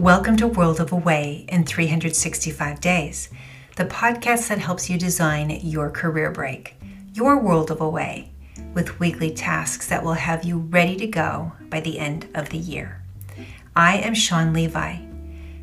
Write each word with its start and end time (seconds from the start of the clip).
Welcome 0.00 0.38
to 0.38 0.48
World 0.48 0.80
of 0.80 0.92
Away 0.92 1.44
in 1.50 1.66
365 1.66 2.80
Days, 2.80 3.28
the 3.76 3.84
podcast 3.84 4.48
that 4.48 4.58
helps 4.58 4.88
you 4.88 4.96
design 4.96 5.50
your 5.62 5.90
career 5.90 6.30
break, 6.30 6.74
your 7.12 7.38
world 7.38 7.70
of 7.70 7.82
away, 7.82 8.32
with 8.72 8.98
weekly 8.98 9.30
tasks 9.30 9.88
that 9.88 10.02
will 10.02 10.14
have 10.14 10.42
you 10.42 10.60
ready 10.60 10.96
to 10.96 11.06
go 11.06 11.52
by 11.68 11.80
the 11.80 11.98
end 11.98 12.26
of 12.34 12.48
the 12.48 12.56
year. 12.56 13.02
I 13.76 13.98
am 13.98 14.14
Shaun 14.14 14.54
Levi, 14.54 15.00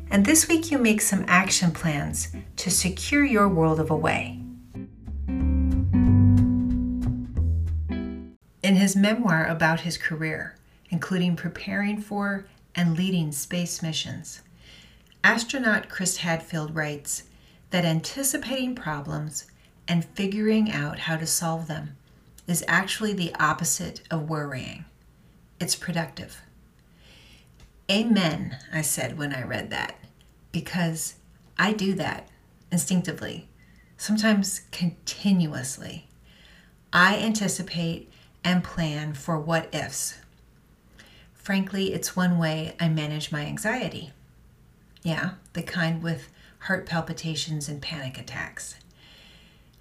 and 0.08 0.24
this 0.24 0.46
week 0.46 0.70
you 0.70 0.78
make 0.78 1.00
some 1.00 1.24
action 1.26 1.72
plans 1.72 2.28
to 2.58 2.70
secure 2.70 3.24
your 3.24 3.48
world 3.48 3.80
of 3.80 3.90
away. 3.90 4.40
In 8.62 8.76
his 8.76 8.94
memoir 8.94 9.48
about 9.48 9.80
his 9.80 9.98
career, 9.98 10.54
including 10.90 11.34
preparing 11.34 12.00
for 12.00 12.46
and 12.74 12.96
leading 12.96 13.32
space 13.32 13.82
missions. 13.82 14.42
Astronaut 15.24 15.88
Chris 15.88 16.18
Hadfield 16.18 16.74
writes 16.74 17.24
that 17.70 17.84
anticipating 17.84 18.74
problems 18.74 19.46
and 19.86 20.04
figuring 20.04 20.70
out 20.70 21.00
how 21.00 21.16
to 21.16 21.26
solve 21.26 21.66
them 21.66 21.96
is 22.46 22.64
actually 22.68 23.12
the 23.12 23.34
opposite 23.38 24.02
of 24.10 24.28
worrying. 24.28 24.84
It's 25.60 25.76
productive. 25.76 26.42
Amen, 27.90 28.58
I 28.72 28.82
said 28.82 29.18
when 29.18 29.34
I 29.34 29.42
read 29.42 29.70
that, 29.70 29.96
because 30.52 31.14
I 31.58 31.72
do 31.72 31.94
that 31.94 32.28
instinctively, 32.70 33.48
sometimes 33.96 34.62
continuously. 34.70 36.08
I 36.92 37.16
anticipate 37.18 38.10
and 38.44 38.62
plan 38.62 39.14
for 39.14 39.38
what 39.38 39.74
ifs 39.74 40.18
Frankly, 41.48 41.94
it's 41.94 42.14
one 42.14 42.36
way 42.36 42.76
I 42.78 42.90
manage 42.90 43.32
my 43.32 43.46
anxiety. 43.46 44.12
Yeah, 45.02 45.30
the 45.54 45.62
kind 45.62 46.02
with 46.02 46.28
heart 46.58 46.84
palpitations 46.84 47.70
and 47.70 47.80
panic 47.80 48.18
attacks. 48.18 48.74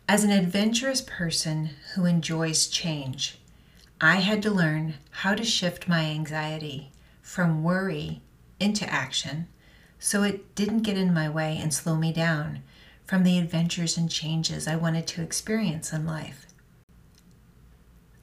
As 0.08 0.23
an 0.23 0.32
adventurous 0.32 1.02
person 1.02 1.72
who 1.94 2.06
enjoys 2.06 2.68
change, 2.68 3.38
I 4.00 4.22
had 4.22 4.42
to 4.44 4.50
learn 4.50 4.94
how 5.10 5.36
to 5.36 5.44
shift 5.44 5.90
my 5.90 6.06
anxiety 6.06 6.94
from 7.22 7.66
worry 7.66 8.22
into 8.62 8.90
action 8.90 9.50
so 10.00 10.23
it 10.23 10.56
didn't 10.56 10.84
get 10.84 10.98
in 10.98 11.14
my 11.14 11.28
way 11.28 11.60
and 11.62 11.73
slow 11.73 11.98
me 11.98 12.14
down 12.14 12.64
from 13.04 13.23
the 13.23 13.38
adventures 13.38 13.98
and 13.98 14.10
changes 14.10 14.70
I 14.70 14.78
wanted 14.78 15.06
to 15.08 15.22
experience 15.22 15.92
in 15.92 16.06
life. 16.06 16.45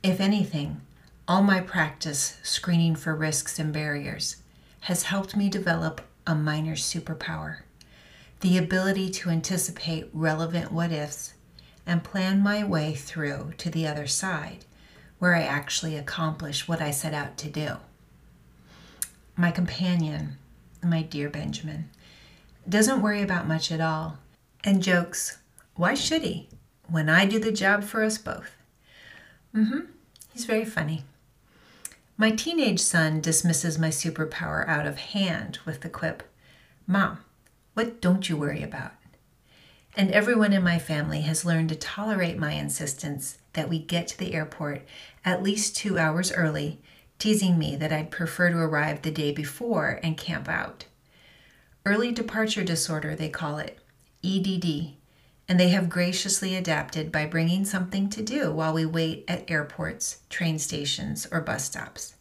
If 0.02 0.18
anything, 0.18 0.80
all 1.26 1.42
my 1.42 1.60
practice 1.60 2.38
screening 2.42 2.94
for 2.94 3.14
risks 3.14 3.58
and 3.58 3.72
barriers 3.72 4.36
has 4.80 5.04
helped 5.04 5.34
me 5.34 5.48
develop 5.48 6.02
a 6.26 6.34
minor 6.34 6.74
superpower 6.74 7.60
the 8.40 8.58
ability 8.58 9.08
to 9.08 9.30
anticipate 9.30 10.06
relevant 10.12 10.70
what 10.70 10.92
ifs 10.92 11.32
and 11.86 12.04
plan 12.04 12.42
my 12.42 12.62
way 12.62 12.94
through 12.94 13.54
to 13.56 13.70
the 13.70 13.86
other 13.86 14.06
side 14.06 14.66
where 15.18 15.34
I 15.34 15.40
actually 15.40 15.96
accomplish 15.96 16.68
what 16.68 16.82
I 16.82 16.90
set 16.90 17.14
out 17.14 17.38
to 17.38 17.48
do. 17.48 17.76
My 19.34 19.50
companion, 19.50 20.36
my 20.82 21.00
dear 21.00 21.30
Benjamin, 21.30 21.88
doesn't 22.68 23.00
worry 23.00 23.22
about 23.22 23.48
much 23.48 23.72
at 23.72 23.80
all 23.80 24.18
and 24.62 24.82
jokes, 24.82 25.38
Why 25.76 25.94
should 25.94 26.20
he? 26.20 26.50
When 26.86 27.08
I 27.08 27.24
do 27.24 27.38
the 27.38 27.52
job 27.52 27.82
for 27.82 28.02
us 28.02 28.18
both. 28.18 28.54
Mm 29.56 29.68
hmm. 29.68 29.80
He's 30.34 30.44
very 30.44 30.66
funny. 30.66 31.04
My 32.16 32.30
teenage 32.30 32.78
son 32.78 33.20
dismisses 33.20 33.76
my 33.76 33.88
superpower 33.88 34.68
out 34.68 34.86
of 34.86 34.98
hand 34.98 35.58
with 35.66 35.80
the 35.80 35.88
quip, 35.88 36.22
Mom, 36.86 37.18
what 37.74 38.00
don't 38.00 38.28
you 38.28 38.36
worry 38.36 38.62
about? 38.62 38.92
And 39.96 40.12
everyone 40.12 40.52
in 40.52 40.62
my 40.62 40.78
family 40.78 41.22
has 41.22 41.44
learned 41.44 41.70
to 41.70 41.74
tolerate 41.74 42.38
my 42.38 42.52
insistence 42.52 43.38
that 43.54 43.68
we 43.68 43.80
get 43.80 44.06
to 44.08 44.18
the 44.18 44.32
airport 44.32 44.82
at 45.24 45.42
least 45.42 45.76
two 45.76 45.98
hours 45.98 46.30
early, 46.30 46.80
teasing 47.18 47.58
me 47.58 47.74
that 47.74 47.92
I'd 47.92 48.12
prefer 48.12 48.50
to 48.50 48.58
arrive 48.58 49.02
the 49.02 49.10
day 49.10 49.32
before 49.32 49.98
and 50.04 50.16
camp 50.16 50.48
out. 50.48 50.84
Early 51.84 52.12
departure 52.12 52.62
disorder, 52.62 53.16
they 53.16 53.28
call 53.28 53.58
it, 53.58 53.80
EDD, 54.22 54.94
and 55.48 55.60
they 55.60 55.68
have 55.68 55.88
graciously 55.88 56.56
adapted 56.56 57.12
by 57.12 57.26
bringing 57.26 57.64
something 57.64 58.08
to 58.10 58.22
do 58.22 58.50
while 58.52 58.72
we 58.72 58.86
wait 58.86 59.24
at 59.28 59.50
airports, 59.50 60.20
train 60.30 60.58
stations, 60.58 61.26
or 61.30 61.40
bus 61.40 61.64
stops. 61.66 62.13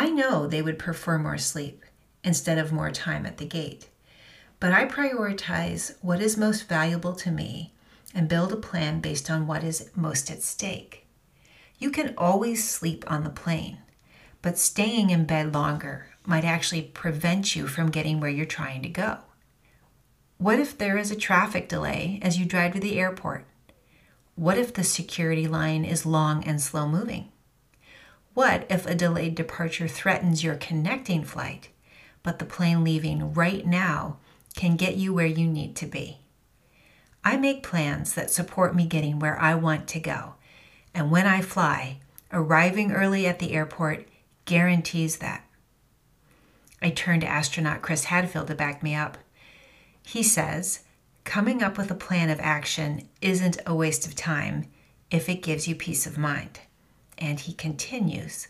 I 0.00 0.08
know 0.08 0.46
they 0.46 0.62
would 0.62 0.78
prefer 0.78 1.18
more 1.18 1.36
sleep 1.36 1.84
instead 2.24 2.56
of 2.56 2.72
more 2.72 2.90
time 2.90 3.26
at 3.26 3.36
the 3.36 3.44
gate, 3.44 3.90
but 4.58 4.72
I 4.72 4.86
prioritize 4.86 5.94
what 6.00 6.22
is 6.22 6.38
most 6.38 6.66
valuable 6.66 7.12
to 7.16 7.30
me 7.30 7.74
and 8.14 8.26
build 8.26 8.50
a 8.50 8.56
plan 8.56 9.00
based 9.00 9.30
on 9.30 9.46
what 9.46 9.62
is 9.62 9.90
most 9.94 10.30
at 10.30 10.42
stake. 10.42 11.06
You 11.78 11.90
can 11.90 12.14
always 12.16 12.66
sleep 12.66 13.04
on 13.08 13.24
the 13.24 13.28
plane, 13.28 13.76
but 14.40 14.56
staying 14.56 15.10
in 15.10 15.26
bed 15.26 15.52
longer 15.52 16.06
might 16.24 16.44
actually 16.46 16.80
prevent 16.80 17.54
you 17.54 17.66
from 17.66 17.90
getting 17.90 18.20
where 18.20 18.30
you're 18.30 18.46
trying 18.46 18.80
to 18.84 18.88
go. 18.88 19.18
What 20.38 20.58
if 20.58 20.78
there 20.78 20.96
is 20.96 21.10
a 21.10 21.14
traffic 21.14 21.68
delay 21.68 22.20
as 22.22 22.38
you 22.38 22.46
drive 22.46 22.72
to 22.72 22.80
the 22.80 22.98
airport? 22.98 23.44
What 24.34 24.56
if 24.56 24.72
the 24.72 24.82
security 24.82 25.46
line 25.46 25.84
is 25.84 26.06
long 26.06 26.42
and 26.44 26.58
slow 26.58 26.88
moving? 26.88 27.32
What 28.34 28.64
if 28.70 28.86
a 28.86 28.94
delayed 28.94 29.34
departure 29.34 29.88
threatens 29.88 30.44
your 30.44 30.54
connecting 30.54 31.24
flight, 31.24 31.68
but 32.22 32.38
the 32.38 32.44
plane 32.44 32.84
leaving 32.84 33.34
right 33.34 33.66
now 33.66 34.18
can 34.54 34.76
get 34.76 34.96
you 34.96 35.12
where 35.12 35.26
you 35.26 35.48
need 35.48 35.74
to 35.76 35.86
be? 35.86 36.18
I 37.24 37.36
make 37.36 37.62
plans 37.62 38.14
that 38.14 38.30
support 38.30 38.74
me 38.74 38.86
getting 38.86 39.18
where 39.18 39.38
I 39.38 39.54
want 39.54 39.88
to 39.88 40.00
go, 40.00 40.34
and 40.94 41.10
when 41.10 41.26
I 41.26 41.42
fly, 41.42 41.98
arriving 42.32 42.92
early 42.92 43.26
at 43.26 43.40
the 43.40 43.52
airport 43.52 44.06
guarantees 44.44 45.18
that. 45.18 45.44
I 46.80 46.90
turn 46.90 47.20
to 47.20 47.26
astronaut 47.26 47.82
Chris 47.82 48.04
Hadfield 48.04 48.46
to 48.46 48.54
back 48.54 48.82
me 48.82 48.94
up. 48.94 49.18
He 50.02 50.22
says, 50.22 50.80
coming 51.24 51.62
up 51.62 51.76
with 51.76 51.90
a 51.90 51.94
plan 51.94 52.30
of 52.30 52.40
action 52.40 53.08
isn't 53.20 53.58
a 53.66 53.74
waste 53.74 54.06
of 54.06 54.14
time 54.14 54.66
if 55.10 55.28
it 55.28 55.42
gives 55.42 55.68
you 55.68 55.74
peace 55.74 56.06
of 56.06 56.16
mind. 56.16 56.60
And 57.20 57.38
he 57.38 57.52
continues, 57.52 58.48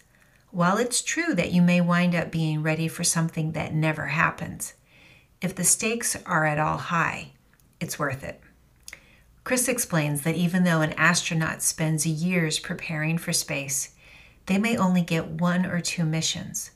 while 0.50 0.78
it's 0.78 1.02
true 1.02 1.34
that 1.34 1.52
you 1.52 1.60
may 1.62 1.80
wind 1.80 2.14
up 2.14 2.30
being 2.30 2.62
ready 2.62 2.88
for 2.88 3.04
something 3.04 3.52
that 3.52 3.74
never 3.74 4.06
happens, 4.06 4.74
if 5.40 5.54
the 5.54 5.64
stakes 5.64 6.16
are 6.26 6.44
at 6.44 6.58
all 6.58 6.76
high, 6.76 7.32
it's 7.80 7.98
worth 7.98 8.22
it. 8.22 8.40
Chris 9.42 9.68
explains 9.68 10.22
that 10.22 10.36
even 10.36 10.64
though 10.64 10.82
an 10.82 10.92
astronaut 10.92 11.62
spends 11.62 12.06
years 12.06 12.58
preparing 12.58 13.18
for 13.18 13.32
space, 13.32 13.94
they 14.46 14.58
may 14.58 14.76
only 14.76 15.02
get 15.02 15.26
one 15.26 15.64
or 15.64 15.80
two 15.80 16.04
missions. 16.04 16.70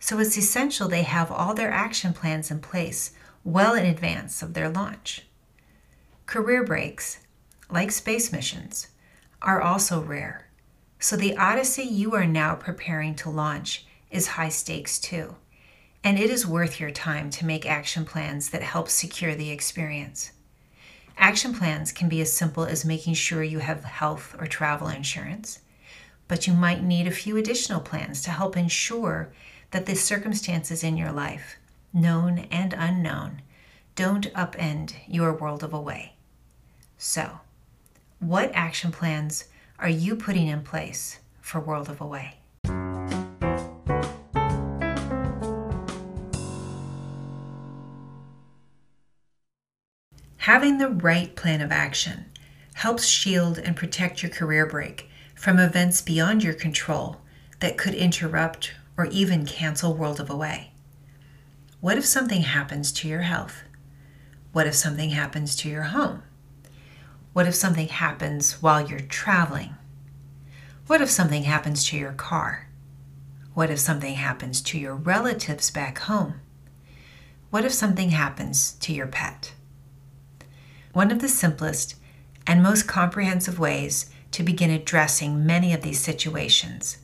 So 0.00 0.18
it's 0.18 0.36
essential 0.36 0.88
they 0.88 1.04
have 1.04 1.30
all 1.30 1.54
their 1.54 1.70
action 1.70 2.12
plans 2.12 2.50
in 2.50 2.60
place 2.60 3.12
well 3.44 3.74
in 3.74 3.86
advance 3.86 4.42
of 4.42 4.54
their 4.54 4.68
launch. 4.68 5.22
Career 6.26 6.64
breaks, 6.64 7.20
like 7.70 7.90
space 7.90 8.32
missions, 8.32 8.88
are 9.40 9.60
also 9.60 10.00
rare, 10.00 10.48
so 11.02 11.16
the 11.16 11.36
Odyssey 11.36 11.82
you 11.82 12.14
are 12.14 12.24
now 12.24 12.54
preparing 12.54 13.16
to 13.16 13.28
launch 13.28 13.84
is 14.12 14.28
high 14.28 14.50
stakes 14.50 15.00
too, 15.00 15.34
and 16.04 16.16
it 16.16 16.30
is 16.30 16.46
worth 16.46 16.78
your 16.78 16.92
time 16.92 17.28
to 17.30 17.44
make 17.44 17.66
action 17.66 18.04
plans 18.04 18.50
that 18.50 18.62
help 18.62 18.88
secure 18.88 19.34
the 19.34 19.50
experience. 19.50 20.30
Action 21.18 21.52
plans 21.54 21.90
can 21.90 22.08
be 22.08 22.20
as 22.20 22.32
simple 22.32 22.64
as 22.64 22.84
making 22.84 23.14
sure 23.14 23.42
you 23.42 23.58
have 23.58 23.82
health 23.82 24.36
or 24.38 24.46
travel 24.46 24.86
insurance, 24.86 25.58
but 26.28 26.46
you 26.46 26.52
might 26.52 26.84
need 26.84 27.08
a 27.08 27.10
few 27.10 27.36
additional 27.36 27.80
plans 27.80 28.22
to 28.22 28.30
help 28.30 28.56
ensure 28.56 29.32
that 29.72 29.86
the 29.86 29.96
circumstances 29.96 30.84
in 30.84 30.96
your 30.96 31.10
life 31.10 31.56
known 31.92 32.46
and 32.52 32.74
unknown, 32.74 33.42
don't 33.96 34.32
upend 34.34 34.94
your 35.08 35.34
world 35.34 35.64
of 35.64 35.72
away. 35.72 36.14
So, 36.96 37.40
what 38.20 38.52
action 38.54 38.92
plans 38.92 39.46
are 39.82 39.88
you 39.88 40.14
putting 40.14 40.46
in 40.46 40.62
place 40.62 41.18
for 41.40 41.60
World 41.60 41.88
of 41.88 42.00
Away? 42.00 42.36
Having 50.36 50.78
the 50.78 50.88
right 50.88 51.34
plan 51.34 51.60
of 51.60 51.72
action 51.72 52.26
helps 52.74 53.06
shield 53.06 53.58
and 53.58 53.74
protect 53.74 54.22
your 54.22 54.30
career 54.30 54.66
break 54.66 55.10
from 55.34 55.58
events 55.58 56.00
beyond 56.00 56.44
your 56.44 56.54
control 56.54 57.20
that 57.58 57.76
could 57.76 57.94
interrupt 57.94 58.74
or 58.96 59.06
even 59.06 59.44
cancel 59.44 59.94
World 59.94 60.20
of 60.20 60.30
Away. 60.30 60.70
What 61.80 61.98
if 61.98 62.06
something 62.06 62.42
happens 62.42 62.92
to 62.92 63.08
your 63.08 63.22
health? 63.22 63.64
What 64.52 64.68
if 64.68 64.76
something 64.76 65.10
happens 65.10 65.56
to 65.56 65.68
your 65.68 65.82
home? 65.82 66.22
What 67.32 67.46
if 67.46 67.54
something 67.54 67.88
happens 67.88 68.60
while 68.60 68.86
you're 68.86 69.00
traveling? 69.00 69.74
What 70.86 71.00
if 71.00 71.08
something 71.08 71.44
happens 71.44 71.86
to 71.86 71.96
your 71.96 72.12
car? 72.12 72.68
What 73.54 73.70
if 73.70 73.78
something 73.78 74.16
happens 74.16 74.60
to 74.62 74.78
your 74.78 74.94
relatives 74.94 75.70
back 75.70 76.00
home? 76.00 76.34
What 77.48 77.64
if 77.64 77.72
something 77.72 78.10
happens 78.10 78.72
to 78.80 78.92
your 78.92 79.06
pet? 79.06 79.54
One 80.92 81.10
of 81.10 81.20
the 81.20 81.28
simplest 81.28 81.94
and 82.46 82.62
most 82.62 82.86
comprehensive 82.86 83.58
ways 83.58 84.10
to 84.32 84.42
begin 84.42 84.70
addressing 84.70 85.46
many 85.46 85.72
of 85.72 85.80
these 85.80 86.00
situations 86.00 86.98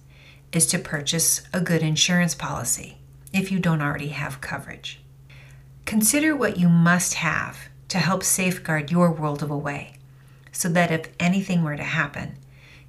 is 0.53 0.67
to 0.67 0.79
purchase 0.79 1.41
a 1.55 1.61
good 1.63 1.83
insurance 1.83 2.35
policy 2.35 2.99
if 3.33 3.51
you 3.51 3.59
don't 3.59 3.81
already 3.81 4.09
have 4.09 4.43
coverage. 4.43 5.01
Consider 5.87 6.37
what 6.37 6.59
you 6.59 6.69
must 6.69 7.15
have 7.15 7.71
to 7.89 7.97
help 7.97 8.23
safeguard 8.23 8.91
your 8.91 9.11
world 9.11 9.43
of 9.43 9.51
away 9.51 9.98
so 10.59 10.69
that 10.69 10.91
if 10.91 11.09
anything 11.21 11.63
were 11.63 11.77
to 11.77 11.85
happen, 11.85 12.37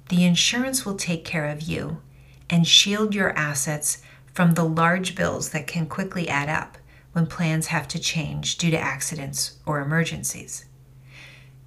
the 0.08 0.24
insurance 0.24 0.84
will 0.84 0.96
take 0.96 1.24
care 1.24 1.44
of 1.44 1.62
you 1.62 2.02
and 2.50 2.66
shield 2.66 3.14
your 3.14 3.30
assets 3.38 4.02
from 4.34 4.54
the 4.54 4.64
large 4.64 5.14
bills 5.14 5.50
that 5.50 5.68
can 5.68 5.86
quickly 5.86 6.28
add 6.28 6.48
up 6.48 6.76
when 7.12 7.28
plans 7.28 7.68
have 7.68 7.86
to 7.86 8.00
change 8.00 8.58
due 8.58 8.72
to 8.72 8.76
accidents 8.76 9.60
or 9.64 9.78
emergencies. 9.78 10.64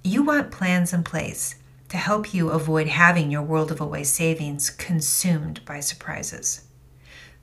You 0.02 0.22
want 0.22 0.50
plans 0.50 0.92
in 0.92 1.04
place 1.04 1.54
to 1.88 1.96
help 1.96 2.34
you 2.34 2.50
avoid 2.50 2.88
having 2.88 3.30
your 3.30 3.42
world 3.42 3.70
of 3.70 3.80
away 3.80 4.04
savings 4.04 4.68
consumed 4.68 5.64
by 5.64 5.80
surprises. 5.80 6.66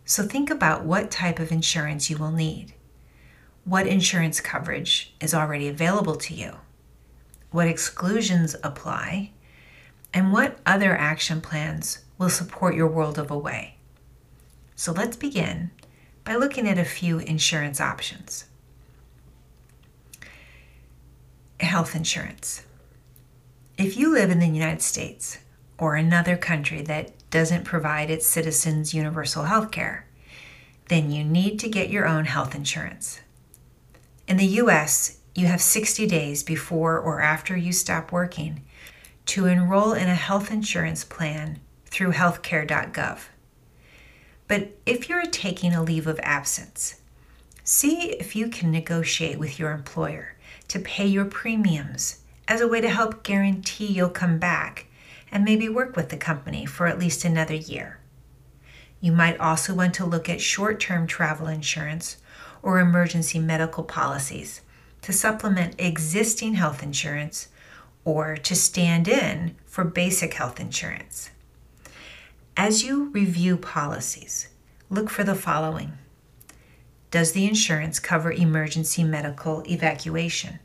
So 0.06 0.22
think 0.22 0.52
about 0.52 0.86
what 0.86 1.10
type 1.10 1.40
of 1.40 1.52
insurance 1.52 2.12
you 2.12 2.18
will 2.19 2.31
need. 2.31 2.75
What 3.66 3.88
insurance 3.88 4.40
coverage 4.40 5.16
is 5.19 5.34
already 5.34 5.68
available 5.68 6.18
to 6.18 6.36
you? 6.36 6.58
What 7.51 7.68
exclusions 7.68 8.56
apply? 8.63 9.31
And 10.13 10.33
what 10.33 10.59
other 10.65 10.95
action 10.95 11.42
plans 11.42 12.00
will 12.18 12.30
support 12.30 12.75
your 12.75 12.88
world 12.88 13.18
of 13.18 13.30
away? 13.30 13.75
So 14.75 14.92
let's 14.92 15.18
begin 15.18 15.71
by 16.24 16.36
looking 16.36 16.68
at 16.68 16.77
a 16.77 16.86
few 16.86 17.19
insurance 17.19 17.81
options. 17.81 18.45
Health 21.59 21.95
insurance. 21.95 22.63
If 23.77 23.98
you 23.98 24.13
live 24.13 24.31
in 24.31 24.39
the 24.39 24.48
United 24.48 24.81
States 24.81 25.39
or 25.77 25.95
another 25.95 26.38
country 26.38 26.81
that 26.83 27.12
doesn't 27.31 27.63
provide 27.63 28.09
its 28.09 28.25
citizens 28.25 28.94
universal 28.94 29.45
health 29.45 29.71
care, 29.71 30.07
then 30.89 31.12
you 31.12 31.24
need 31.24 31.59
to 31.59 31.69
get 31.69 31.89
your 31.89 32.07
own 32.07 32.25
health 32.25 32.56
insurance. 32.56 33.21
In 34.27 34.38
the 34.38 34.45
US, 34.45 35.18
you 35.33 35.48
have 35.48 35.62
60 35.62 36.07
days 36.07 36.44
before 36.44 37.00
or 37.00 37.22
after 37.22 37.56
you 37.56 37.72
stop 37.72 38.12
working 38.12 38.63
to 39.28 39.45
enroll 39.45 39.94
in 39.94 40.10
a 40.10 40.16
health 40.16 40.51
insurance 40.51 41.04
plan 41.04 41.60
through 41.86 42.12
healthcare.gov. 42.12 43.19
But 44.48 44.78
if 44.86 45.07
you're 45.07 45.25
taking 45.25 45.74
a 45.74 45.83
leave 45.83 46.07
of 46.07 46.19
absence, 46.24 46.95
see 47.63 48.12
if 48.12 48.36
you 48.36 48.50
can 48.50 48.72
negotiate 48.72 49.39
with 49.39 49.57
your 49.57 49.72
employer 49.72 50.36
to 50.68 50.80
pay 50.80 51.06
your 51.06 51.25
premiums 51.25 52.22
as 52.48 52.60
a 52.60 52.68
way 52.68 52.81
to 52.81 52.89
help 52.89 53.24
guarantee 53.24 53.88
you'll 53.88 54.10
come 54.10 54.39
back 54.39 54.88
and 55.31 55.45
maybe 55.45 55.69
work 55.69 55.95
with 55.95 56.10
the 56.10 56.18
company 56.18 56.66
for 56.66 56.88
at 56.88 57.00
least 57.00 57.24
another 57.24 57.56
year. 57.56 58.00
You 59.00 59.13
might 59.13 59.39
also 59.39 59.74
want 59.74 59.94
to 59.95 60.06
look 60.06 60.27
at 60.27 60.42
short 60.42 60.80
term 60.80 61.07
travel 61.07 61.48
insurance 61.48 62.18
or 62.62 62.80
emergency 62.80 63.39
medical 63.39 63.84
policies 63.84 64.62
to 65.01 65.13
supplement 65.13 65.75
existing 65.80 66.56
health 66.56 66.83
insurance 66.83 67.48
or 68.06 68.36
to 68.38 68.56
stand 68.56 69.07
in 69.07 69.56
for 69.65 69.83
basic 69.83 70.33
health 70.33 70.59
insurance. 70.59 71.30
As 72.57 72.83
you 72.83 73.06
review 73.06 73.57
policies, 73.57 74.50
look 74.89 75.09
for 75.09 75.24
the 75.24 75.36
following 75.36 75.94
Does 77.09 77.31
the 77.31 77.45
insurance 77.45 78.00
cover 78.00 78.31
emergency 78.31 79.03
medical 79.03 79.63
evacuation? 79.68 80.59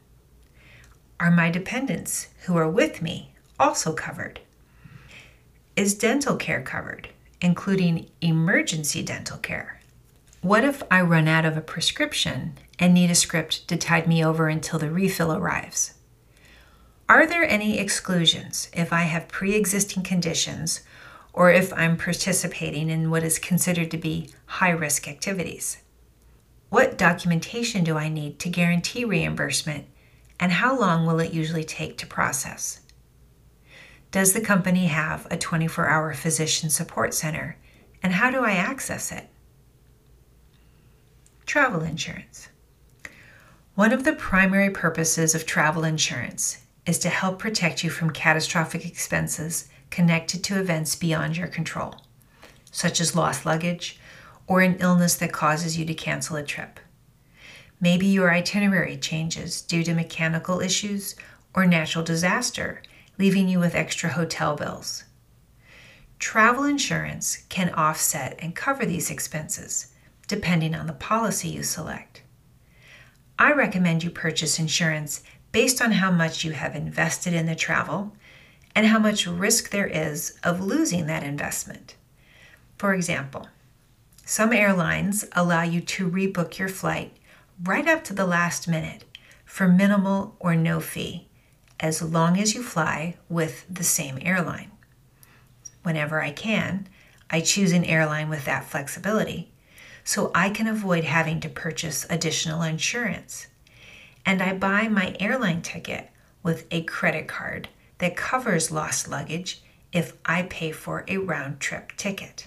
Are 1.19 1.31
my 1.31 1.50
dependents 1.50 2.29
who 2.44 2.56
are 2.56 2.69
with 2.69 3.00
me 3.00 3.33
also 3.59 3.94
covered? 3.94 4.41
Is 5.77 5.94
dental 5.94 6.37
care 6.37 6.62
covered, 6.62 7.09
including 7.41 8.09
emergency 8.21 9.03
dental 9.03 9.38
care? 9.38 9.75
What 10.47 10.63
if 10.63 10.81
I 10.93 11.01
run 11.01 11.27
out 11.27 11.45
of 11.45 11.57
a 11.57 11.61
prescription 11.61 12.57
and 12.79 12.95
need 12.95 13.11
a 13.11 13.17
script 13.17 13.67
to 13.67 13.77
tide 13.77 14.07
me 14.07 14.25
over 14.25 14.47
until 14.47 14.79
the 14.79 14.93
refill 14.93 15.33
arrives? 15.33 15.95
Are 17.09 17.27
there 17.27 17.43
any 17.43 17.81
exclusions 17.81 18.71
if 18.73 18.93
I 18.93 19.01
have 19.01 19.27
pre 19.27 19.57
existing 19.57 20.05
conditions 20.05 20.83
or 21.33 21.51
if 21.51 21.73
I'm 21.73 21.97
participating 21.97 22.91
in 22.91 23.11
what 23.11 23.25
is 23.25 23.41
considered 23.41 23.91
to 23.91 23.97
be 23.97 24.31
high 24.47 24.71
risk 24.71 25.09
activities? 25.09 25.79
What 26.69 26.97
documentation 26.97 27.83
do 27.83 27.99
I 27.99 28.09
need 28.09 28.39
to 28.39 28.49
guarantee 28.49 29.05
reimbursement 29.05 29.87
and 30.39 30.53
how 30.53 30.79
long 30.79 31.07
will 31.07 31.19
it 31.19 31.35
usually 31.35 31.65
take 31.65 31.99
to 31.99 32.07
process? 32.07 32.83
Does 34.13 34.33
the 34.33 34.41
company 34.41 34.87
have 34.87 35.27
a 35.29 35.37
24 35.37 35.89
hour 35.89 36.15
physician 36.15 36.71
support 36.71 37.15
center, 37.15 37.57
and 38.01 38.13
how 38.13 38.31
do 38.31 38.45
I 38.45 38.53
access 38.53 39.11
it? 39.11 39.29
Travel 41.56 41.85
insurance. 41.85 42.49
One 43.76 43.91
of 43.91 44.05
the 44.05 44.12
primary 44.12 44.69
purposes 44.69 45.35
of 45.35 45.47
travel 45.47 45.85
insurance 45.85 46.58
is 46.85 46.99
to 46.99 47.08
help 47.08 47.38
protect 47.38 47.82
you 47.82 47.88
from 47.88 48.11
catastrophic 48.11 48.85
expenses 48.85 49.67
connected 49.88 50.44
to 50.44 50.61
events 50.61 50.97
beyond 50.97 51.38
your 51.38 51.47
control, 51.47 52.03
such 52.70 53.00
as 53.00 53.17
lost 53.17 53.47
luggage 53.47 53.99
or 54.47 54.61
an 54.61 54.76
illness 54.81 55.14
that 55.14 55.32
causes 55.32 55.79
you 55.79 55.87
to 55.87 55.94
cancel 55.94 56.37
a 56.37 56.43
trip. 56.43 56.79
Maybe 57.81 58.05
your 58.05 58.31
itinerary 58.31 58.99
changes 58.99 59.62
due 59.62 59.82
to 59.85 59.94
mechanical 59.94 60.61
issues 60.61 61.14
or 61.55 61.64
natural 61.64 62.05
disaster, 62.05 62.82
leaving 63.19 63.49
you 63.49 63.61
with 63.61 63.75
extra 63.75 64.11
hotel 64.11 64.56
bills. 64.56 65.05
Travel 66.19 66.64
insurance 66.64 67.47
can 67.49 67.70
offset 67.70 68.38
and 68.41 68.55
cover 68.55 68.85
these 68.85 69.11
expenses, 69.11 69.94
depending 70.28 70.75
on 70.75 70.87
the 70.87 70.93
policy 70.93 71.49
you 71.49 71.62
select. 71.62 72.23
I 73.38 73.52
recommend 73.52 74.02
you 74.02 74.11
purchase 74.11 74.58
insurance 74.58 75.23
based 75.52 75.81
on 75.82 75.93
how 75.93 76.11
much 76.11 76.44
you 76.44 76.52
have 76.52 76.75
invested 76.75 77.32
in 77.34 77.46
the 77.46 77.55
travel 77.55 78.14
and 78.75 78.87
how 78.87 78.99
much 78.99 79.26
risk 79.26 79.70
there 79.70 79.87
is 79.87 80.38
of 80.43 80.61
losing 80.61 81.06
that 81.06 81.23
investment. 81.23 81.96
For 82.76 82.94
example, 82.94 83.49
some 84.25 84.52
airlines 84.52 85.25
allow 85.32 85.62
you 85.62 85.81
to 85.81 86.11
rebook 86.11 86.59
your 86.59 86.68
flight 86.68 87.16
right 87.62 87.87
up 87.87 88.04
to 88.04 88.14
the 88.14 88.26
last 88.26 88.68
minute 88.68 89.04
for 89.45 89.68
minimal 89.68 90.37
or 90.40 90.54
no 90.54 90.80
fee, 90.80 91.28
as 91.78 92.02
long 92.02 92.38
as 92.38 92.54
you 92.54 92.62
fly 92.62 93.16
with 93.28 93.64
the 93.71 93.85
same 93.85 94.18
airline. 94.21 94.71
Whenever 95.83 96.21
I 96.21 96.33
can, 96.33 96.88
I 97.30 97.40
choose 97.40 97.73
an 97.73 97.85
airline 97.85 98.28
with 98.28 98.45
that 98.45 98.64
flexibility 98.64 99.52
so 100.07 100.31
I 100.37 100.51
can 100.51 100.69
avoid 100.69 101.03
having 101.03 101.41
to 101.41 101.49
purchase 101.49 102.07
additional 102.09 102.63
insurance. 102.63 103.49
And 104.25 104.41
I 104.41 104.55
buy 104.55 104.87
my 104.87 105.17
airline 105.19 105.63
ticket 105.63 106.11
with 106.45 106.65
a 106.71 106.85
credit 106.85 107.27
card 107.27 107.69
that 107.99 108.17
covers 108.17 108.71
lost 108.71 109.09
luggage 109.09 109.63
if 109.93 110.13
I 110.25 110.43
pay 110.45 110.71
for 110.71 111.05
a 111.09 111.17
round 111.17 111.59
trip 111.59 111.91
ticket. 111.97 112.47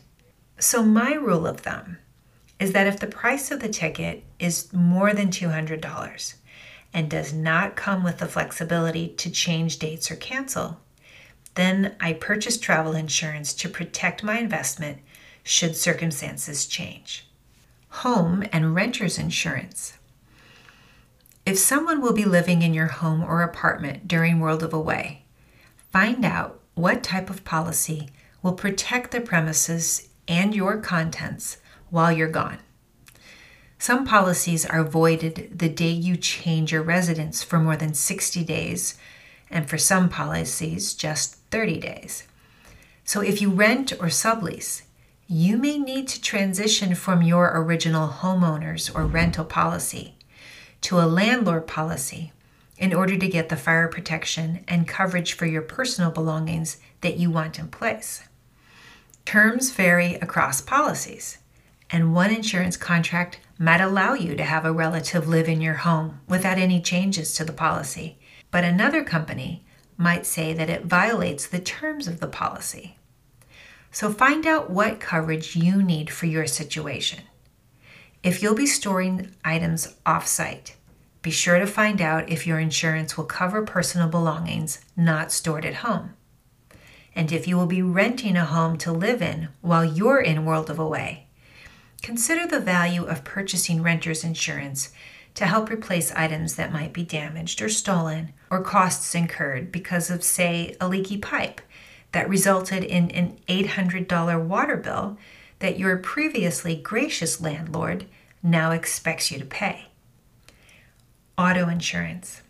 So, 0.58 0.84
my 0.84 1.12
rule 1.13 1.46
of 1.46 1.60
thumb 1.60 1.98
is 2.60 2.72
that 2.72 2.88
if 2.88 3.01
the 3.01 3.08
price 3.08 3.51
of 3.51 3.60
the 3.60 3.68
ticket 3.68 4.24
is 4.39 4.72
more 4.72 5.13
than 5.13 5.30
$200 5.30 6.34
and 6.94 7.10
does 7.10 7.34
not 7.34 7.75
come 7.75 8.06
with 8.06 8.20
the 8.20 8.28
flexibility 8.28 9.10
to 9.10 9.30
change 9.30 9.80
dates 9.80 10.10
or 10.10 10.16
cancel, 10.16 10.80
then 11.56 11.98
I 12.00 12.13
purchase 12.13 12.58
travel 12.58 12.94
insurance 12.96 13.54
to 13.56 13.68
protect 13.68 14.24
my 14.24 14.39
investment 14.39 15.00
should 15.44 15.75
circumstances 15.75 16.66
change. 16.66 17.25
Home 17.89 18.46
and 18.51 18.75
renter's 18.75 19.17
insurance. 19.17 19.98
If 21.46 21.58
someone 21.58 22.01
will 22.01 22.13
be 22.13 22.25
living 22.25 22.62
in 22.62 22.74
your 22.74 22.88
home 22.88 23.24
or 23.24 23.41
apartment 23.41 24.08
during 24.08 24.39
World 24.39 24.63
of 24.63 24.74
Away, 24.74 25.24
find 25.91 26.24
out 26.24 26.60
what 26.75 27.03
type 27.03 27.29
of 27.29 27.43
policy 27.43 28.10
will 28.41 28.53
protect 28.53 29.12
the 29.12 29.19
premises 29.19 30.10
and 30.27 30.55
your 30.55 30.77
contents 30.77 31.58
while 31.89 32.12
you're 32.12 32.29
gone. 32.29 32.60
Some 33.79 34.05
policies 34.05 34.65
are 34.65 34.84
voided 34.84 35.58
the 35.58 35.69
day 35.69 35.89
you 35.89 36.17
change 36.17 36.72
your 36.72 36.84
residence 36.84 37.43
for 37.43 37.60
more 37.60 37.77
than 37.77 37.93
60 37.93 38.43
days, 38.43 38.98
and 39.50 39.69
for 39.69 39.77
some 39.77 40.10
policies, 40.10 40.93
just 40.93 41.36
30 41.50 41.79
days. 41.79 42.27
So 43.03 43.22
if 43.22 43.41
you 43.41 43.50
rent 43.50 43.93
or 43.93 44.08
sublease, 44.08 44.84
you 45.31 45.57
may 45.57 45.77
need 45.77 46.07
to 46.07 46.19
transition 46.19 46.95
from 46.95 47.21
your 47.21 47.51
original 47.53 48.07
homeowners 48.07 48.93
or 48.95 49.05
rental 49.05 49.45
policy 49.45 50.15
to 50.81 51.00
a 51.00 51.05
landlord 51.05 51.67
policy 51.67 52.33
in 52.79 52.95
order 52.95 53.15
to 53.15 53.27
get 53.27 53.48
the 53.48 53.55
fire 53.55 53.88
protection 53.88 54.63
and 54.67 54.88
coverage 54.88 55.33
for 55.33 55.45
your 55.45 55.62
personal 55.62 56.09
belongings 56.09 56.77
that 57.01 57.17
you 57.17 57.29
want 57.29 57.59
in 57.59 57.67
place. 57.67 58.24
Terms 59.24 59.69
vary 59.69 60.15
across 60.15 60.62
policies 60.62 61.38
and 61.91 62.15
one 62.15 62.31
insurance 62.31 62.75
contract 62.75 63.39
might 63.59 63.81
allow 63.81 64.15
you 64.15 64.36
to 64.36 64.43
have 64.43 64.65
a 64.65 64.71
relative 64.71 65.27
live 65.27 65.48
in 65.48 65.62
your 65.62 65.75
home 65.75 66.21
without 66.27 66.57
any 66.57 66.81
changes 66.81 67.36
to 67.36 67.45
the 67.45 67.53
policy, 67.53 68.17
but 68.50 68.63
another 68.63 69.03
company 69.03 69.63
might 69.95 70.25
say 70.25 70.53
that 70.53 70.71
it 70.71 70.86
violates 70.86 71.45
the 71.45 71.59
terms 71.59 72.07
of 72.07 72.19
the 72.19 72.27
policy. 72.27 72.95
So 73.91 74.12
find 74.12 74.46
out 74.46 74.69
what 74.69 75.00
coverage 75.00 75.55
you 75.55 75.81
need 75.81 76.10
for 76.10 76.25
your 76.25 76.46
situation. 76.46 77.24
If 78.22 78.43
you'll 78.43 78.55
be 78.55 78.67
storing 78.67 79.31
items 79.43 79.96
offsite, 80.05 80.74
be 81.22 81.31
sure 81.31 81.60
to 81.60 81.67
find 81.67 82.01
out 82.01 82.29
if 82.29 82.46
your 82.46 82.60
insurance 82.60 83.17
will 83.17 83.25
cover 83.25 83.63
personal 83.65 84.08
belongings 84.08 84.79
not 84.96 85.31
stored 85.31 85.65
at 85.65 85.75
home. 85.75 86.13
And 87.15 87.31
if 87.31 87.48
you 87.48 87.58
will 87.58 87.65
be 87.65 87.81
renting 87.81 88.38
a 88.38 88.46
home 88.46 88.77
to 88.79 88.91
live 88.91 89.22
in 89.22 89.50
while 89.62 89.84
you're 89.84 90.22
in 90.22 90.46
World 90.46 90.69
of 90.69 90.79
Away, 90.79 91.27
consider 92.01 92.48
the 92.48 92.60
value 92.60 93.03
of 93.03 93.24
purchasing 93.24 93.81
renter's 93.81 94.24
insurance 94.24 94.91
to 95.36 95.46
help 95.46 95.69
replace 95.69 96.12
items 96.13 96.55
that 96.55 96.72
might 96.72 96.93
be 96.93 97.03
damaged 97.03 97.62
or 97.62 97.69
stolen 97.69 98.34
or 98.50 98.62
costs 98.62 99.15
incurred 99.15 99.72
because 99.72 100.10
of, 100.10 100.24
say, 100.24 100.75
a 100.79 100.88
leaky 100.88 101.17
pipe 101.17 101.62
that 102.12 102.30
resulted 102.30 102.84
in 102.84 103.12
an 103.12 103.38
$800 103.48 104.46
water 104.46 104.78
bill 104.78 105.18
that 105.60 105.78
your 105.78 105.98
previously 105.98 106.75
gracious 106.75 107.42
landlord 107.42 108.06
now 108.42 108.72
expects 108.72 109.32
you 109.32 109.39
to 109.39 109.46
pay. 109.46 109.88
Auto 111.38 111.68
insurance. 111.70 112.42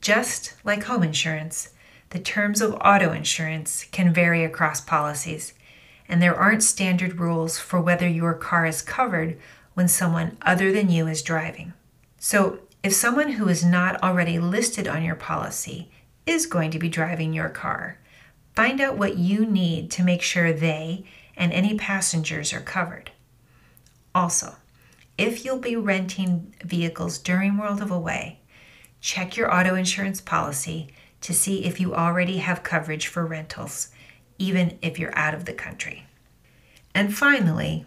Just 0.00 0.54
like 0.64 0.84
home 0.84 1.02
insurance, 1.02 1.70
the 2.10 2.18
terms 2.18 2.60
of 2.60 2.74
auto 2.74 3.12
insurance 3.12 3.84
can 3.90 4.12
vary 4.12 4.44
across 4.44 4.80
policies, 4.80 5.54
and 6.08 6.20
there 6.20 6.36
aren't 6.36 6.62
standard 6.62 7.18
rules 7.18 7.58
for 7.58 7.80
whether 7.80 8.06
your 8.06 8.34
car 8.34 8.66
is 8.66 8.82
covered 8.82 9.38
when 9.74 9.88
someone 9.88 10.36
other 10.42 10.72
than 10.72 10.90
you 10.90 11.06
is 11.06 11.22
driving. 11.22 11.72
So, 12.18 12.60
if 12.82 12.92
someone 12.92 13.32
who 13.32 13.48
is 13.48 13.64
not 13.64 14.02
already 14.02 14.38
listed 14.38 14.88
on 14.88 15.04
your 15.04 15.14
policy 15.14 15.90
is 16.26 16.46
going 16.46 16.70
to 16.72 16.78
be 16.78 16.88
driving 16.88 17.32
your 17.32 17.48
car, 17.48 17.98
find 18.54 18.80
out 18.80 18.96
what 18.96 19.16
you 19.16 19.46
need 19.46 19.90
to 19.92 20.02
make 20.02 20.22
sure 20.22 20.52
they 20.52 21.04
and 21.36 21.52
any 21.52 21.76
passengers 21.76 22.52
are 22.52 22.60
covered. 22.60 23.10
Also, 24.14 24.56
if 25.16 25.44
you'll 25.44 25.58
be 25.58 25.76
renting 25.76 26.54
vehicles 26.64 27.18
during 27.18 27.56
World 27.56 27.80
of 27.80 27.90
Away, 27.90 28.40
check 29.00 29.36
your 29.36 29.54
auto 29.54 29.74
insurance 29.74 30.20
policy 30.20 30.88
to 31.20 31.32
see 31.32 31.64
if 31.64 31.80
you 31.80 31.94
already 31.94 32.38
have 32.38 32.62
coverage 32.62 33.06
for 33.06 33.24
rentals, 33.24 33.88
even 34.38 34.78
if 34.82 34.98
you're 34.98 35.16
out 35.16 35.34
of 35.34 35.44
the 35.44 35.52
country. 35.52 36.06
And 36.94 37.14
finally, 37.14 37.86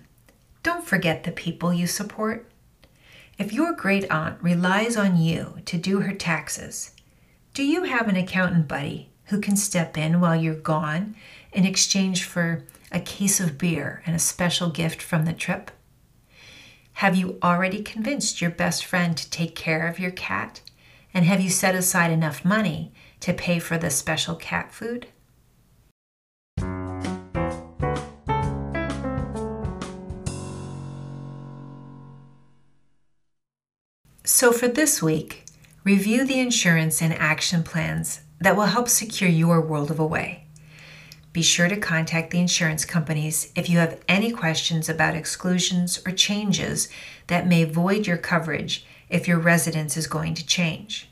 don't 0.64 0.86
forget 0.86 1.24
the 1.24 1.32
people 1.32 1.74
you 1.74 1.86
support. 1.86 2.50
If 3.38 3.54
your 3.54 3.74
great 3.74 4.10
aunt 4.10 4.42
relies 4.42 4.98
on 4.98 5.18
you 5.18 5.58
to 5.66 5.78
do 5.78 6.00
her 6.02 6.14
taxes, 6.14 6.92
do 7.54 7.64
you 7.64 7.84
have 7.84 8.08
an 8.08 8.16
accountant 8.16 8.68
buddy 8.68 9.10
who 9.26 9.40
can 9.40 9.56
step 9.56 9.98
in 9.98 10.20
while 10.20 10.36
you're 10.36 10.56
gone 10.56 11.16
in 11.52 11.66
exchange 11.66 12.24
for 12.24 12.64
a 12.92 13.00
case 13.00 13.40
of 13.40 13.58
beer 13.58 14.02
and 14.06 14.16
a 14.16 14.20
special 14.20 14.70
gift 14.70 15.02
from 15.02 15.26
the 15.26 15.34
trip? 15.34 15.72
Have 16.94 17.16
you 17.16 17.38
already 17.44 17.82
convinced 17.84 18.42
your 18.42 18.52
best 18.52 18.86
friend 18.86 19.18
to 19.18 19.30
take 19.30 19.56
care 19.56 19.88
of 19.88 20.00
your 20.00 20.12
cat? 20.12 20.62
And 21.14 21.26
have 21.26 21.42
you 21.42 21.50
set 21.50 21.76
aside 21.76 22.12
enough 22.12 22.46
money 22.46 22.94
to 23.22 23.34
pay 23.34 23.60
for 23.60 23.78
the 23.78 23.90
special 23.90 24.36
cat 24.36 24.74
food? 24.74 25.08
So, 34.24 34.52
for 34.52 34.68
this 34.68 35.02
week, 35.02 35.46
review 35.84 36.26
the 36.26 36.40
insurance 36.40 37.02
and 37.02 37.14
action 37.14 37.64
plans 37.64 38.22
that 38.40 38.56
will 38.56 38.66
help 38.66 38.90
secure 38.90 39.30
your 39.30 39.62
world 39.62 39.92
of 39.92 40.00
away. 40.00 40.46
Be 41.36 41.42
sure 41.42 41.68
to 41.68 41.76
contact 41.76 42.32
the 42.32 42.40
insurance 42.40 42.86
companies 42.86 43.52
if 43.56 43.70
you 43.70 43.78
have 43.80 44.02
any 44.08 44.32
questions 44.32 44.88
about 44.88 45.16
exclusions 45.16 46.02
or 46.06 46.14
changes 46.14 46.88
that 47.28 47.46
may 47.48 47.66
void 47.66 48.08
your 48.08 48.18
coverage 48.18 48.86
if 49.10 49.28
your 49.28 49.40
residence 49.40 49.98
is 49.98 50.08
going 50.08 50.34
to 50.36 50.46
change. 50.46 51.10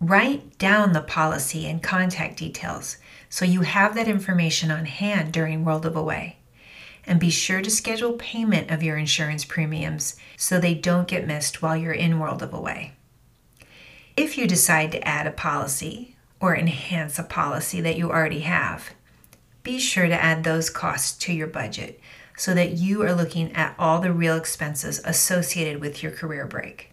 Write 0.00 0.58
down 0.58 0.92
the 0.92 1.02
policy 1.02 1.66
and 1.66 1.82
contact 1.82 2.38
details 2.38 2.96
so 3.28 3.44
you 3.44 3.62
have 3.62 3.94
that 3.94 4.08
information 4.08 4.70
on 4.70 4.86
hand 4.86 5.32
during 5.32 5.64
World 5.64 5.84
of 5.84 5.96
Away. 5.96 6.38
And 7.06 7.18
be 7.18 7.30
sure 7.30 7.62
to 7.62 7.70
schedule 7.70 8.12
payment 8.14 8.70
of 8.70 8.82
your 8.82 8.96
insurance 8.96 9.44
premiums 9.44 10.16
so 10.36 10.58
they 10.58 10.74
don't 10.74 11.08
get 11.08 11.26
missed 11.26 11.60
while 11.60 11.76
you're 11.76 11.92
in 11.92 12.18
World 12.18 12.42
of 12.42 12.52
Away. 12.52 12.92
If 14.16 14.38
you 14.38 14.46
decide 14.46 14.92
to 14.92 15.06
add 15.06 15.26
a 15.26 15.32
policy 15.32 16.16
or 16.40 16.56
enhance 16.56 17.18
a 17.18 17.22
policy 17.24 17.80
that 17.80 17.96
you 17.96 18.10
already 18.10 18.40
have, 18.40 18.90
be 19.62 19.78
sure 19.78 20.06
to 20.06 20.22
add 20.22 20.44
those 20.44 20.70
costs 20.70 21.16
to 21.18 21.32
your 21.32 21.46
budget 21.46 22.00
so 22.36 22.54
that 22.54 22.72
you 22.72 23.02
are 23.02 23.14
looking 23.14 23.52
at 23.52 23.74
all 23.78 24.00
the 24.00 24.12
real 24.12 24.36
expenses 24.36 25.00
associated 25.04 25.80
with 25.80 26.02
your 26.02 26.12
career 26.12 26.46
break. 26.46 26.92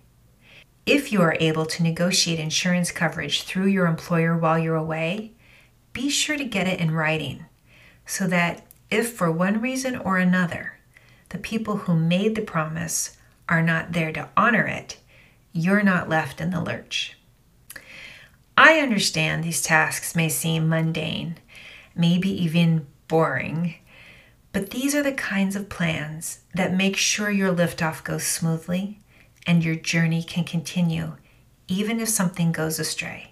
If 0.85 1.11
you 1.11 1.21
are 1.21 1.37
able 1.39 1.65
to 1.67 1.83
negotiate 1.83 2.39
insurance 2.39 2.91
coverage 2.91 3.43
through 3.43 3.67
your 3.67 3.85
employer 3.85 4.37
while 4.37 4.59
you're 4.59 4.75
away, 4.75 5.33
be 5.93 6.09
sure 6.09 6.37
to 6.37 6.43
get 6.43 6.67
it 6.67 6.79
in 6.79 6.91
writing 6.91 7.45
so 8.05 8.27
that 8.27 8.65
if 8.91 9.13
for 9.13 9.31
one 9.31 9.61
reason 9.61 9.95
or 9.95 10.17
another 10.17 10.73
the 11.29 11.37
people 11.37 11.77
who 11.77 11.95
made 11.95 12.35
the 12.35 12.41
promise 12.41 13.17
are 13.49 13.61
not 13.61 13.93
there 13.93 14.11
to 14.11 14.29
honor 14.37 14.65
it, 14.65 14.97
you're 15.53 15.83
not 15.83 16.09
left 16.09 16.39
in 16.39 16.51
the 16.51 16.61
lurch. 16.61 17.17
I 18.57 18.79
understand 18.79 19.43
these 19.43 19.61
tasks 19.61 20.15
may 20.15 20.29
seem 20.29 20.69
mundane, 20.69 21.37
maybe 21.95 22.29
even 22.29 22.87
boring, 23.07 23.75
but 24.53 24.69
these 24.69 24.95
are 24.95 25.03
the 25.03 25.11
kinds 25.11 25.55
of 25.55 25.69
plans 25.69 26.39
that 26.53 26.73
make 26.73 26.95
sure 26.95 27.29
your 27.29 27.53
liftoff 27.53 28.03
goes 28.03 28.23
smoothly 28.23 28.99
and 29.45 29.63
your 29.63 29.75
journey 29.75 30.23
can 30.23 30.45
continue 30.45 31.17
even 31.67 31.99
if 31.99 32.09
something 32.09 32.51
goes 32.51 32.79
astray. 32.79 33.31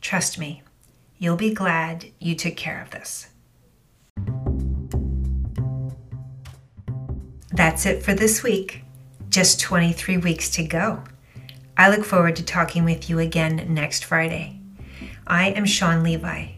Trust 0.00 0.38
me, 0.38 0.62
you'll 1.18 1.36
be 1.36 1.52
glad 1.52 2.06
you 2.18 2.34
took 2.34 2.56
care 2.56 2.80
of 2.80 2.90
this. 2.90 3.28
That's 7.50 7.84
it 7.84 8.02
for 8.02 8.14
this 8.14 8.42
week. 8.42 8.84
Just 9.28 9.60
23 9.60 10.18
weeks 10.18 10.50
to 10.50 10.64
go. 10.64 11.04
I 11.76 11.88
look 11.88 12.04
forward 12.04 12.36
to 12.36 12.44
talking 12.44 12.84
with 12.84 13.08
you 13.08 13.18
again 13.18 13.66
next 13.72 14.04
Friday. 14.04 14.58
I 15.26 15.48
am 15.48 15.64
Shaun 15.64 16.02
Levi. 16.02 16.48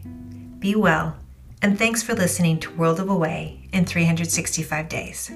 Be 0.59 0.75
well, 0.75 1.15
and 1.61 1.77
thanks 1.79 2.03
for 2.03 2.13
listening 2.13 2.59
to 2.59 2.75
World 2.75 2.99
of 2.99 3.09
Away 3.09 3.61
in 3.71 3.85
365 3.85 4.89
Days. 4.89 5.31